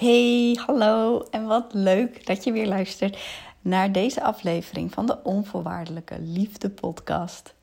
[0.00, 3.18] Hey, hallo en wat leuk dat je weer luistert
[3.60, 7.54] naar deze aflevering van de Onvoorwaardelijke Liefde Podcast.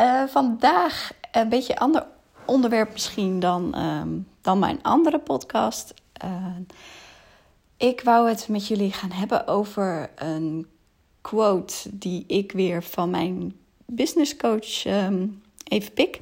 [0.00, 2.06] Uh, vandaag een beetje ander
[2.46, 4.02] onderwerp misschien dan, uh,
[4.40, 5.94] dan mijn andere podcast.
[6.24, 6.46] Uh,
[7.76, 10.66] ik wou het met jullie gaan hebben over een
[11.20, 14.84] quote die ik weer van mijn business coach
[15.64, 16.20] even pik.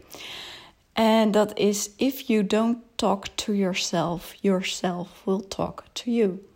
[1.00, 6.46] En dat is: If you don't talk to yourself, yourself will talk to you.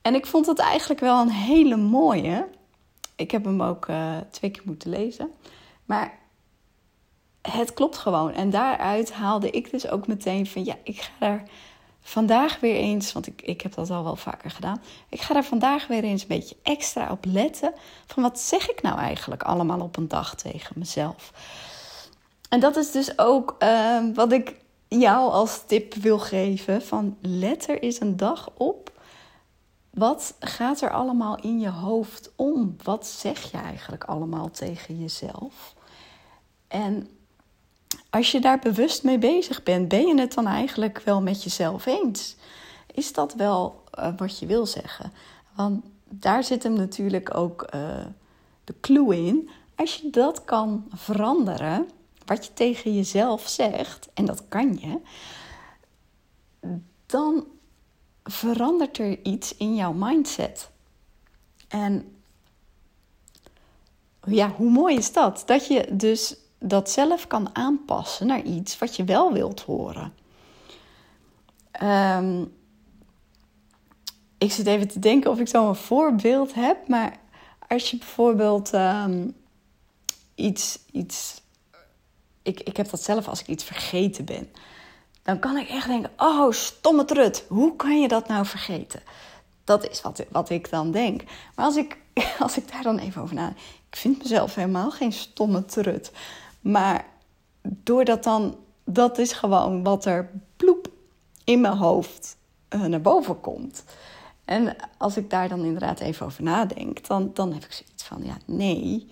[0.00, 2.48] En ik vond het eigenlijk wel een hele mooie.
[3.16, 5.30] Ik heb hem ook uh, twee keer moeten lezen.
[5.84, 6.18] Maar
[7.42, 8.32] het klopt gewoon.
[8.32, 11.42] En daaruit haalde ik dus ook meteen van ja, ik ga daar
[12.00, 14.82] vandaag weer eens, want ik, ik heb dat al wel vaker gedaan.
[15.08, 17.72] Ik ga daar vandaag weer eens een beetje extra op letten.
[18.06, 21.32] Van wat zeg ik nou eigenlijk allemaal op een dag tegen mezelf?
[22.52, 24.54] En dat is dus ook uh, wat ik
[24.88, 28.92] jou als tip wil geven: van let er eens een dag op.
[29.90, 32.76] Wat gaat er allemaal in je hoofd om?
[32.82, 35.74] Wat zeg je eigenlijk allemaal tegen jezelf?
[36.68, 37.08] En
[38.10, 41.86] als je daar bewust mee bezig bent, ben je het dan eigenlijk wel met jezelf
[41.86, 42.36] eens?
[42.94, 45.12] Is dat wel uh, wat je wil zeggen?
[45.56, 47.80] Want daar zit hem natuurlijk ook uh,
[48.64, 49.50] de clue in.
[49.76, 51.88] Als je dat kan veranderen,
[52.24, 55.00] wat je tegen jezelf zegt, en dat kan je,
[57.06, 57.46] dan
[58.24, 60.70] verandert er iets in jouw mindset.
[61.68, 62.16] En
[64.24, 65.42] ja, hoe mooi is dat?
[65.46, 70.12] Dat je dus dat zelf kan aanpassen naar iets wat je wel wilt horen.
[71.82, 72.52] Um,
[74.38, 77.16] ik zit even te denken of ik zo een voorbeeld heb, maar
[77.68, 79.34] als je bijvoorbeeld um,
[80.34, 81.41] iets, iets
[82.42, 84.50] ik, ik heb dat zelf als ik iets vergeten ben.
[85.22, 89.02] Dan kan ik echt denken: oh, stomme trut, hoe kan je dat nou vergeten?
[89.64, 91.22] Dat is wat, wat ik dan denk.
[91.54, 91.98] Maar als ik,
[92.38, 93.58] als ik daar dan even over nadenk,
[93.90, 96.12] ik vind mezelf helemaal geen stomme trut.
[96.60, 97.04] Maar
[97.62, 100.90] doordat dan, dat is gewoon wat er ploep
[101.44, 102.36] in mijn hoofd
[102.70, 103.84] uh, naar boven komt.
[104.44, 108.24] En als ik daar dan inderdaad even over nadenk, dan, dan heb ik zoiets van:
[108.24, 109.06] ja, nee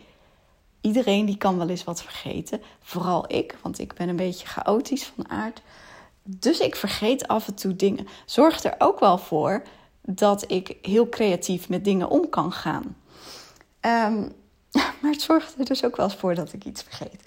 [0.81, 2.63] Iedereen die kan wel eens wat vergeten.
[2.83, 5.63] Vooral ik, want ik ben een beetje chaotisch van aard.
[6.23, 8.09] Dus ik vergeet af en toe dingen.
[8.27, 9.63] Zorg er ook wel voor
[10.03, 12.97] dat ik heel creatief met dingen om kan gaan.
[13.81, 14.33] Um,
[15.01, 17.23] maar het zorgt er dus ook wel eens voor dat ik iets vergeet.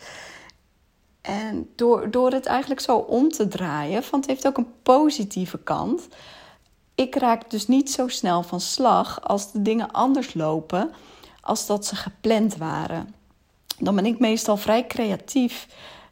[1.21, 5.57] En door, door het eigenlijk zo om te draaien, want het heeft ook een positieve
[5.57, 6.07] kant.
[6.95, 10.91] Ik raak dus niet zo snel van slag als de dingen anders lopen
[11.41, 13.13] als dat ze gepland waren
[13.83, 15.67] dan ben ik meestal vrij creatief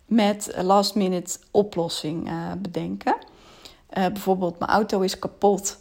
[0.05, 3.15] met last minute oplossing uh, bedenken.
[3.97, 5.79] Uh, bijvoorbeeld, mijn auto is kapot.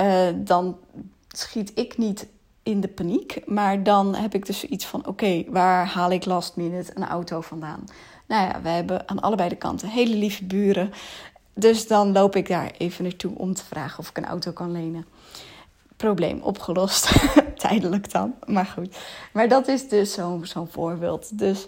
[0.00, 0.76] Uh, dan
[1.28, 2.26] schiet ik niet
[2.62, 3.42] in de paniek.
[3.46, 7.40] Maar dan heb ik dus iets van: oké, waar haal ik last minute een auto
[7.40, 7.84] vandaan?
[8.26, 10.92] Nou ja, we hebben aan allebei de kanten hele lieve buren.
[11.54, 14.72] Dus dan loop ik daar even naartoe om te vragen of ik een auto kan
[14.72, 15.06] lenen
[16.00, 17.10] probleem opgelost.
[17.56, 18.96] Tijdelijk dan, maar goed.
[19.32, 20.12] Maar dat is dus
[20.42, 21.38] zo'n voorbeeld.
[21.38, 21.66] Dus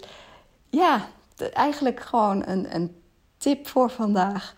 [0.69, 1.07] ja,
[1.53, 3.01] eigenlijk gewoon een, een
[3.37, 4.53] tip voor vandaag.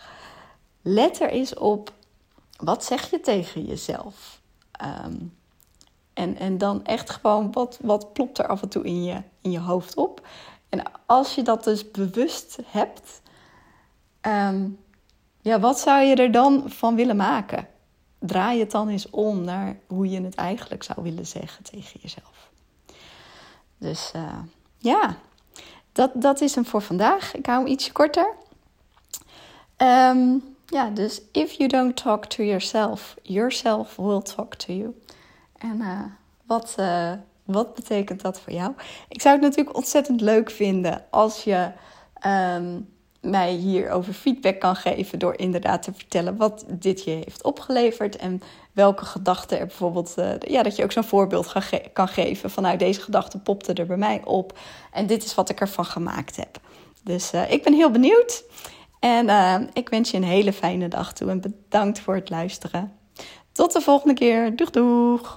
[0.81, 1.93] Let er eens op,
[2.57, 4.41] wat zeg je tegen jezelf?
[5.05, 5.33] Um,
[6.13, 9.51] en, en dan echt gewoon, wat, wat plopt er af en toe in je, in
[9.51, 10.27] je hoofd op?
[10.69, 13.21] En als je dat dus bewust hebt,
[14.21, 14.79] um,
[15.41, 17.67] ja, wat zou je er dan van willen maken?
[18.25, 22.49] Draai het dan eens om naar hoe je het eigenlijk zou willen zeggen tegen jezelf.
[23.77, 24.39] Dus uh,
[24.77, 25.17] ja,
[25.91, 27.35] dat, dat is hem voor vandaag.
[27.35, 28.33] Ik hou hem ietsje korter.
[29.77, 35.01] Um, ja, dus if you don't talk to yourself, yourself will talk to you.
[35.57, 35.99] En uh,
[36.45, 37.11] wat, uh,
[37.43, 38.73] wat betekent dat voor jou?
[39.09, 41.71] Ik zou het natuurlijk ontzettend leuk vinden als je
[42.25, 42.94] um,
[43.25, 48.41] mij hierover feedback kan geven door inderdaad te vertellen wat dit je heeft opgeleverd en
[48.73, 51.53] welke gedachten er bijvoorbeeld, uh, ja, dat je ook zo'n voorbeeld
[51.93, 54.59] kan geven van nou deze gedachte popte er bij mij op
[54.91, 56.59] en dit is wat ik ervan gemaakt heb.
[57.03, 58.43] Dus uh, ik ben heel benieuwd
[58.99, 62.93] en uh, ik wens je een hele fijne dag toe en bedankt voor het luisteren.
[63.55, 64.55] Tot de volgende keer.
[64.55, 65.33] Doeg doeg!